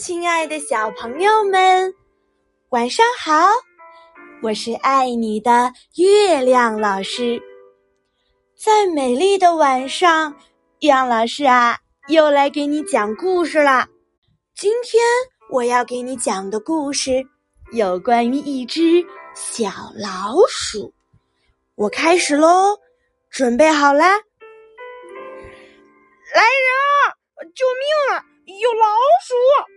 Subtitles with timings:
[0.00, 1.94] 亲爱的小朋友们，
[2.70, 3.34] 晚上好！
[4.42, 7.38] 我是爱你的月亮老师。
[8.56, 10.34] 在美丽的晚上，
[10.78, 11.76] 月亮老师啊，
[12.08, 13.86] 又来给你讲故事啦。
[14.54, 15.04] 今天
[15.50, 17.22] 我要给你讲的故事，
[17.72, 19.04] 有关于一只
[19.34, 20.90] 小老鼠。
[21.74, 22.74] 我开始喽，
[23.28, 24.08] 准备好啦！
[26.34, 27.12] 来人啊！
[27.54, 28.24] 救命啊！
[28.46, 28.86] 有老
[29.26, 29.69] 鼠！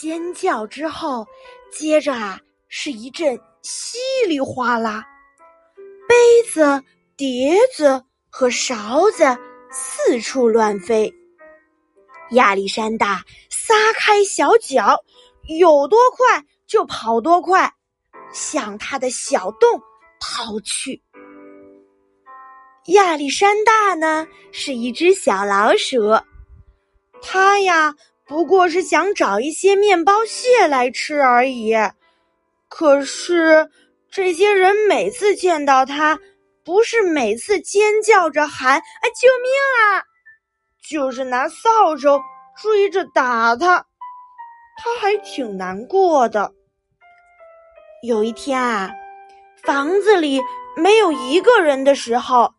[0.00, 1.26] 尖叫之后，
[1.72, 3.98] 接着啊是一阵稀
[4.28, 5.04] 里哗啦，
[6.08, 6.14] 杯
[6.48, 6.80] 子、
[7.16, 9.24] 碟子和勺子
[9.72, 11.12] 四处乱飞。
[12.30, 15.02] 亚历山大撒开小脚，
[15.58, 17.74] 有多快就跑多快，
[18.32, 19.82] 向他的小洞
[20.20, 21.02] 跑去。
[22.86, 25.98] 亚历山大呢是一只小老鼠，
[27.20, 27.92] 它呀。
[28.28, 31.74] 不过是想找一些面包屑来吃而已，
[32.68, 33.70] 可是
[34.10, 36.18] 这些人每次见到他，
[36.62, 40.04] 不是每次尖叫着喊“哎，救命啊”，
[40.86, 42.20] 就是拿扫帚
[42.60, 43.86] 追着打他，
[44.76, 46.52] 他还挺难过的。
[48.02, 48.90] 有一天啊，
[49.62, 50.38] 房子里
[50.76, 52.52] 没有一个人的时候，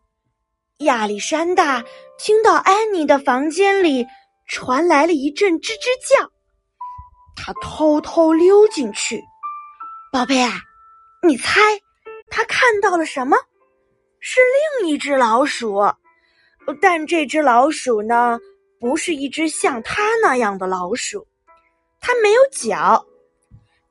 [0.78, 1.84] 亚历山大
[2.18, 4.04] 听到安妮的房间里。
[4.50, 5.86] 传来了一阵吱吱
[6.18, 6.28] 叫，
[7.36, 9.22] 他偷偷溜进去。
[10.12, 10.52] 宝贝啊，
[11.22, 11.60] 你猜
[12.28, 13.36] 他看到了什么？
[14.18, 14.40] 是
[14.80, 15.80] 另一只老鼠，
[16.82, 18.40] 但这只老鼠呢，
[18.80, 21.28] 不是一只像它那样的老鼠，
[22.00, 23.06] 它没有脚，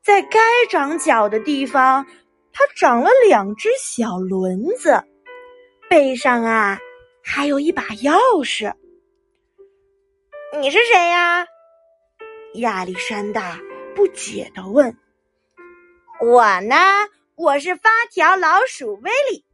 [0.04, 0.38] 在该
[0.68, 2.06] 长脚的地方，
[2.52, 5.02] 它长了两只小轮子，
[5.88, 6.78] 背上啊，
[7.24, 8.74] 还有一把钥匙。
[10.58, 11.46] 你是谁呀？
[12.54, 13.60] 亚历山大
[13.94, 14.98] 不解的问。
[16.20, 16.76] 我呢，
[17.36, 19.44] 我是发条老鼠威利，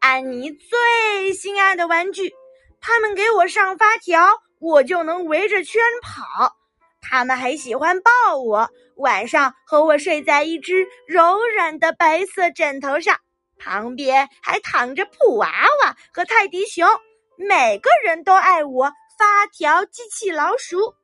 [0.00, 2.34] 安妮最心爱的玩具。
[2.80, 6.56] 他们给我上发条，我就能围着圈跑。
[7.02, 13.18] 他们还喜欢抱我，晚上和我睡在一只柔软的白色枕头上，
[13.58, 15.50] 旁边还躺着布娃
[15.82, 16.88] 娃和泰迪熊。
[17.36, 18.90] 每个人都爱我。
[19.18, 20.94] 发条机器老鼠，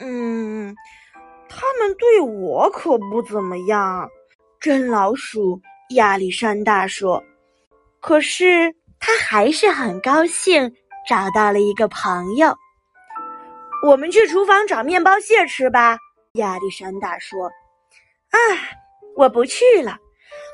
[0.00, 0.74] 嗯，
[1.46, 4.08] 他们对我可不怎么样。
[4.58, 5.60] 真老鼠
[5.90, 7.22] 亚历山大说
[8.00, 10.74] ：“可是他还是很高兴
[11.06, 12.56] 找到了一个朋友。”
[13.86, 15.98] 我们去厨房找面包屑吃吧。
[16.32, 17.48] 亚历山大说
[18.32, 18.38] ：“啊，
[19.16, 19.98] 我不去了。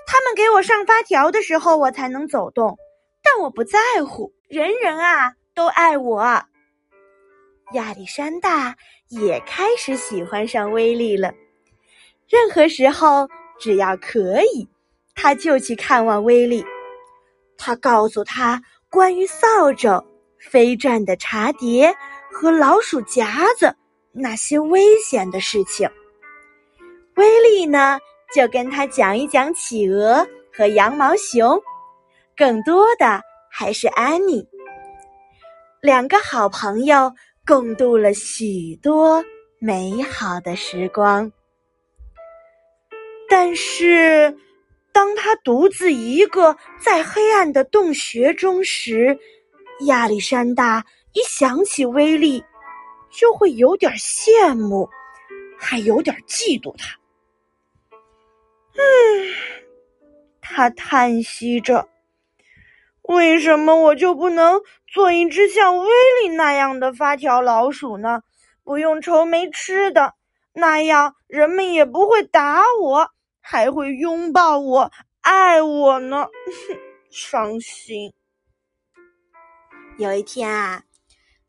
[0.09, 2.77] 他们给我上发条的时候，我才能走动。
[3.23, 6.23] 但我不在乎，人人啊。”都爱我，
[7.75, 8.75] 亚历山大
[9.11, 11.35] 也开始喜欢上威利了。
[12.31, 13.29] 任何时候
[13.59, 14.67] 只要可以，
[15.15, 16.65] 他就去看望威利。
[17.59, 20.03] 他告诉他关于扫帚、
[20.39, 21.95] 飞转的茶碟
[22.33, 23.77] 和老鼠夹子
[24.13, 25.87] 那些危险的事情。
[27.17, 28.01] 威利呢，
[28.35, 31.61] 就跟他讲一讲企鹅和羊毛熊，
[32.35, 33.21] 更多的
[33.51, 34.43] 还是安妮。
[35.81, 37.15] 两个好朋友
[37.47, 39.25] 共度了许多
[39.59, 41.33] 美好的时光，
[43.31, 44.37] 但是
[44.93, 49.19] 当他独自一个在黑暗的洞穴中时，
[49.87, 52.45] 亚历山大一想起威利，
[53.11, 54.87] 就会有点羡慕，
[55.59, 56.95] 还有点嫉妒他。
[58.75, 59.35] 嗯，
[60.43, 61.89] 他叹息着。
[63.11, 65.89] 为什么我就不能做一只像威
[66.23, 68.23] 利那样的发条老鼠呢？
[68.63, 70.15] 不用愁没吃的，
[70.53, 73.11] 那样人们也不会打我，
[73.41, 76.29] 还会拥抱我、爱我呢。
[77.11, 78.13] 伤心。
[79.99, 80.85] 有一天啊，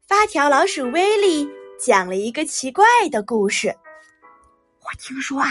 [0.07, 1.47] 发条老鼠威利
[1.79, 3.75] 讲了一个奇怪的故事。
[4.79, 5.47] 我听说啊，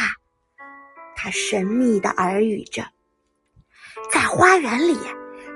[1.14, 2.84] 他神秘的耳语着，
[4.10, 4.98] 在花园里。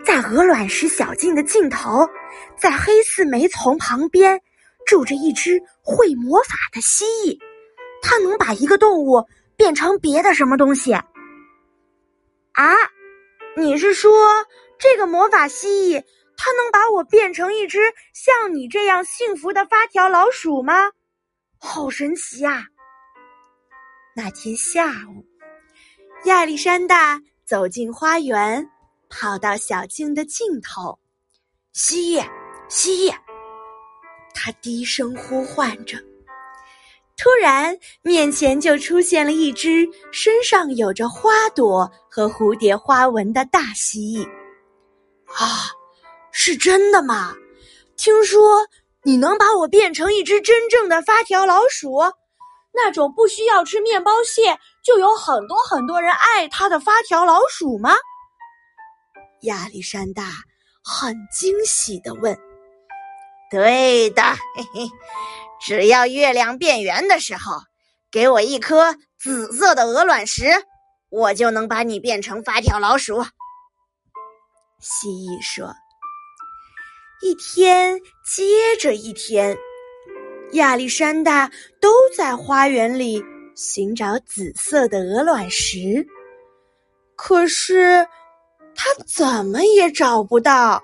[0.04, 2.08] 在鹅卵石小径的尽头，
[2.56, 4.40] 在黑刺梅丛旁边，
[4.86, 7.38] 住着一只会魔法的蜥蜴。
[8.02, 10.92] 它能把一个动物变成别的什么东西？
[10.92, 12.76] 啊，
[13.56, 14.12] 你是说
[14.78, 16.04] 这个魔法蜥蜴，
[16.36, 17.78] 它能把我变成一只
[18.12, 20.92] 像你这样幸福的发条老鼠吗？
[21.58, 22.66] 好神奇呀！
[24.14, 25.24] 那天下午，
[26.26, 28.70] 亚历山大走进花园。
[29.08, 30.98] 跑到小径的尽头，
[31.72, 32.28] 蜥蜴，
[32.68, 33.14] 蜥蜴，
[34.34, 35.96] 他低声呼唤着。
[37.16, 44.28] 突然，面前就出现了一只身上有着花朵和蝴蝶花纹的大蜥蜴。
[45.26, 45.70] 啊，
[46.32, 47.32] 是真的吗？
[47.96, 48.66] 听说
[49.04, 52.00] 你能把我变成一只真正的发条老鼠，
[52.72, 57.94] 那种不需要吃面包屑就有很多很多人爱它的发条老鼠吗？
[59.42, 60.24] 亚历山大
[60.82, 62.38] 很惊喜地问
[63.50, 64.90] ：“对的，嘿嘿。”
[65.60, 67.52] 只要月亮变圆的时候，
[68.10, 70.44] 给我一颗紫色的鹅卵石，
[71.08, 73.24] 我就能把你变成发条老鼠。
[74.80, 75.74] 蜥蜴说
[77.22, 79.56] ：“一天接着一天，
[80.52, 81.50] 亚历山大
[81.80, 83.24] 都在花园里
[83.56, 86.06] 寻找紫色的鹅卵石，
[87.16, 88.06] 可是
[88.74, 90.82] 他怎么也找不到。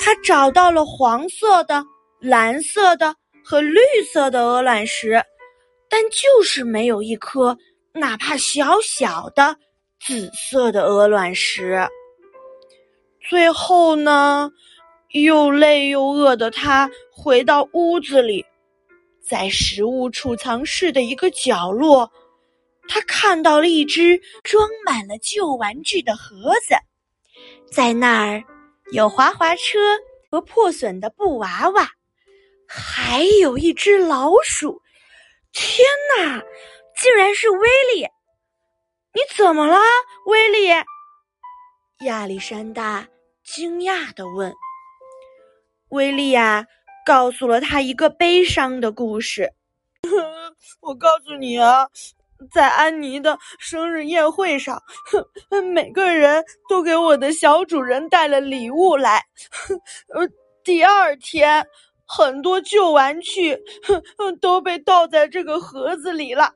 [0.00, 1.84] 他找到了黄色的、
[2.20, 3.80] 蓝色的。”和绿
[4.12, 5.20] 色的鹅卵石，
[5.90, 7.58] 但就是没有一颗
[7.92, 9.56] 哪怕小小的
[10.00, 11.84] 紫色的鹅卵石。
[13.28, 14.48] 最后呢，
[15.10, 18.46] 又累又饿的他回到屋子里，
[19.28, 22.08] 在食物储藏室的一个角落，
[22.88, 26.74] 他看到了一只装满了旧玩具的盒子，
[27.70, 28.42] 在那儿
[28.92, 29.78] 有滑滑车
[30.30, 31.88] 和破损的布娃娃。
[32.66, 34.80] 还有一只老鼠！
[35.52, 35.86] 天
[36.16, 36.42] 哪，
[36.96, 38.00] 竟然是威利！
[39.12, 39.78] 你怎么了，
[40.24, 40.68] 威利？
[42.06, 43.06] 亚历山大
[43.44, 44.54] 惊讶的问。
[45.90, 46.66] 威利呀，
[47.04, 49.52] 告诉了他一个悲伤的故事。
[50.80, 51.86] 我告诉你啊，
[52.50, 54.82] 在安妮的生日宴会上，
[55.50, 59.22] 哼每个人都给我的小主人带了礼物来。
[59.50, 59.74] 哼
[60.14, 60.28] 呃，
[60.64, 61.66] 第二天。
[62.04, 66.52] 很多旧玩具哼都被倒在这个盒子里了，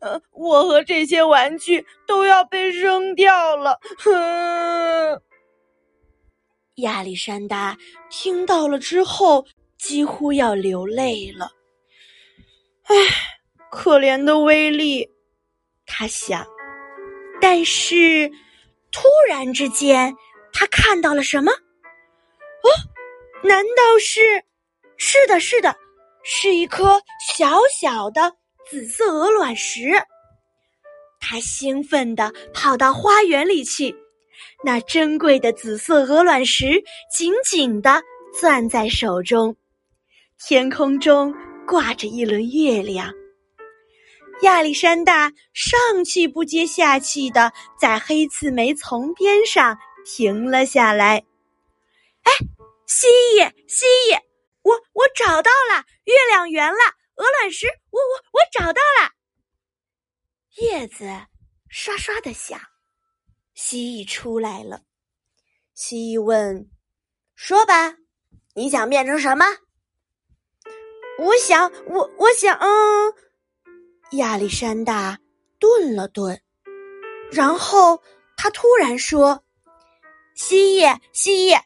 [0.00, 3.78] 哼我和这些玩具都要被扔掉了。
[3.98, 5.20] 哼
[6.76, 7.76] 亚历山大
[8.08, 9.44] 听到了之后，
[9.76, 11.50] 几乎要流泪了。
[12.84, 12.94] 唉，
[13.70, 15.06] 可怜的威力，
[15.96, 16.44] 他想。
[17.40, 18.28] 但是，
[18.90, 20.12] 突然之间，
[20.52, 21.52] 他看到了什么？
[21.52, 22.68] 哦，
[23.42, 24.20] 难道是？
[24.96, 25.76] 是的，是的，
[26.24, 28.32] 是一颗小小的
[28.68, 29.92] 紫色鹅卵石。
[31.20, 33.94] 他兴奋地跑到花园里去，
[34.64, 36.82] 那珍贵的紫色鹅卵石
[37.16, 38.02] 紧紧地
[38.40, 39.54] 攥在手中。
[40.38, 41.32] 天空中
[41.66, 43.12] 挂着一轮月亮。
[44.44, 49.76] 亚历山大上气不接下气的在黑刺梅丛边上
[50.06, 51.24] 停了下来。
[52.22, 52.32] 哎，
[52.86, 54.20] 蜥蜴，蜥蜴！
[54.62, 56.78] 我我找到了，月亮圆了，
[57.16, 59.10] 鹅卵石，我我我找到了。
[60.56, 61.04] 叶子
[61.68, 62.60] 刷刷的响，
[63.54, 64.82] 蜥蜴出来了。
[65.74, 66.70] 蜥蜴问
[67.34, 67.96] ：“说吧，
[68.54, 69.44] 你想变成什么？”
[71.18, 73.14] 我想，我我想，嗯。
[74.16, 75.18] 亚历山大
[75.58, 76.40] 顿了顿，
[77.30, 78.00] 然后
[78.36, 79.42] 他突然说
[80.34, 81.58] ：“蜥蜴，蜥蜴。”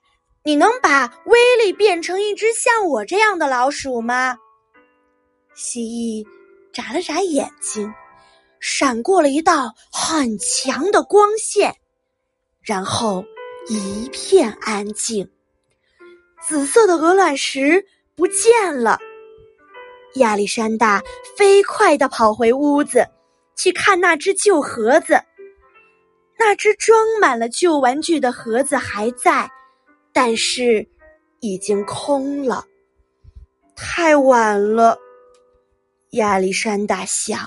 [0.45, 4.39] 你能把威力变成一只像我这样的老鼠吗？
[5.55, 6.27] 蜥蜴
[6.73, 7.93] 眨了眨眼睛，
[8.59, 11.77] 闪过了一道很强的光线，
[12.63, 13.23] 然后
[13.69, 15.29] 一片安静。
[16.41, 18.99] 紫色的鹅卵石不见了。
[20.15, 21.03] 亚历山大
[21.37, 23.07] 飞快地跑回屋子，
[23.57, 25.21] 去看那只旧盒子。
[26.39, 29.51] 那只装满了旧玩具的盒子还在。
[30.13, 30.89] 但是，
[31.41, 32.65] 已经空了。
[33.77, 34.99] 太晚了，
[36.11, 37.39] 亚历山大想，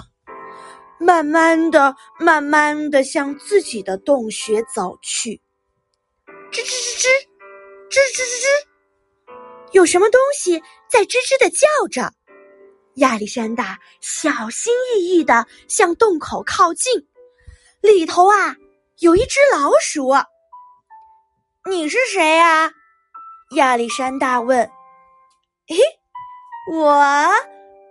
[0.99, 5.41] 慢慢的、慢慢的向自己的洞穴走去。
[6.51, 7.07] 吱吱吱吱，
[7.89, 9.33] 吱吱吱吱，
[9.71, 12.13] 有什么东西在吱吱的叫着。
[12.95, 16.93] 亚历山大小心翼翼的向洞口靠近，
[17.81, 18.55] 里头啊，
[18.99, 20.11] 有一只老鼠。
[21.69, 22.71] 你是谁呀？
[23.55, 24.69] 亚历山大问。
[25.67, 25.77] 嘿，
[26.73, 27.29] 我，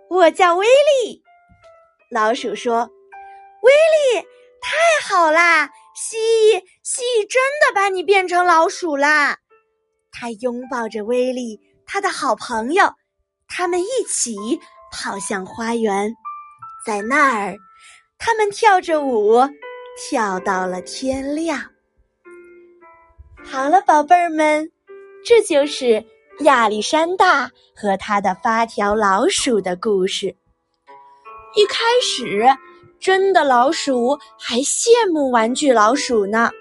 [0.09, 1.23] 我叫威利。
[2.11, 2.81] 老鼠说
[3.63, 4.27] ：“威利，
[4.61, 5.69] 太好啦！
[5.95, 9.37] 蜥蜴，蜥蜴真的把你变成老鼠啦！”
[10.11, 12.93] 他拥抱着威利，他的好朋友，
[13.47, 14.59] 他们一起
[14.91, 16.13] 跑向花园，
[16.85, 17.57] 在那儿，
[18.19, 19.39] 他们跳着舞，
[19.97, 21.59] 跳到了天亮。
[23.43, 24.71] 好了，宝贝儿们，
[25.25, 26.05] 这就是
[26.41, 30.35] 亚历山大和他的发条老鼠的故事。
[31.55, 32.45] 一开始，
[32.99, 36.51] 真的老鼠还羡慕玩具老鼠呢。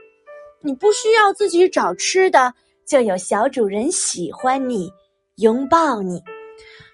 [0.63, 2.55] 你不需要自己找吃的，
[2.87, 4.91] 就有小主人喜欢你，
[5.37, 6.23] 拥抱你。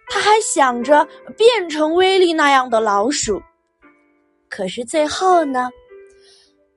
[0.09, 3.41] 他还想着变成威力那样的老鼠。
[4.49, 5.69] 可是最后呢，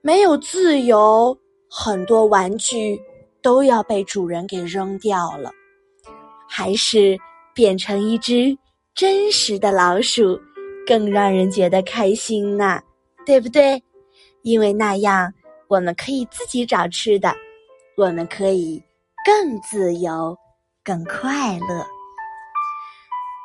[0.02, 1.38] 没有自由，
[1.70, 3.00] 很多玩具
[3.42, 5.52] 都要被主人给扔掉了，
[6.48, 7.18] 还是
[7.54, 8.58] 变成一只
[8.96, 10.40] 真实的老鼠，
[10.86, 12.82] 更让人觉得开心呢，
[13.26, 13.82] 对不对？
[14.42, 15.32] 因为那样
[15.68, 17.34] 我们可以自己找吃的，
[17.96, 18.82] 我们可以
[19.24, 20.36] 更自由、
[20.84, 21.86] 更快乐。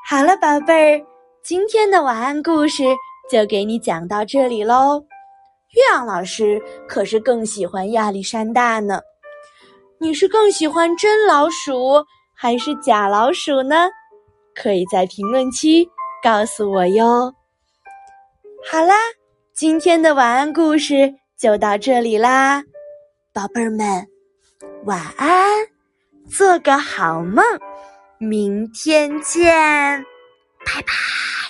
[0.06, 1.06] 好了，宝贝儿，
[1.42, 2.84] 今天的晚安故事。
[3.30, 5.02] 就给你讲到这里喽。
[5.70, 9.00] 月亮老师可是更喜欢亚历山大呢。
[9.98, 12.04] 你是更喜欢真老鼠
[12.36, 13.88] 还是假老鼠呢？
[14.54, 15.88] 可以在评论区
[16.22, 17.32] 告诉我哟。
[18.70, 18.94] 好啦，
[19.54, 22.62] 今天的晚安故事就到这里啦，
[23.32, 24.06] 宝贝儿们，
[24.84, 25.66] 晚安，
[26.30, 27.42] 做个好梦，
[28.24, 30.04] 明天见，
[30.64, 31.43] 拜拜。